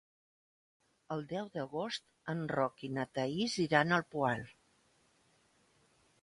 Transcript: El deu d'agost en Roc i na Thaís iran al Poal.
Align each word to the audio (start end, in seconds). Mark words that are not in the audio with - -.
El 1.15 1.19
deu 1.33 1.51
d'agost 1.57 2.07
en 2.33 2.41
Roc 2.53 2.81
i 2.87 2.89
na 2.95 3.05
Thaís 3.19 3.59
iran 3.67 3.95
al 3.99 4.07
Poal. 4.17 4.43